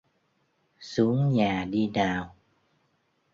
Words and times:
Xuống 0.79 1.29
nhà 1.33 1.65
đi 1.71 1.87
nào 1.93 2.35